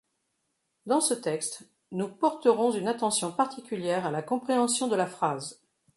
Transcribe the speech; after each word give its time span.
Dans 0.87 0.99
ce 0.99 1.13
texte, 1.13 1.69
nous 1.91 2.07
porterons 2.07 2.71
une 2.71 2.87
attention 2.87 3.31
particulière 3.31 4.07
à 4.07 4.09
la 4.09 4.23
compréhension 4.23 4.87
de 4.87 4.95
la 4.95 5.05
phrase. 5.05 5.61